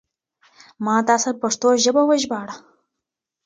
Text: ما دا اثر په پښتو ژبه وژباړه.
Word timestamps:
ما 0.85 0.95
دا 1.07 1.15
اثر 1.19 1.33
په 1.37 1.39
پښتو 1.43 1.67
ژبه 1.83 2.01
وژباړه. 2.05 2.55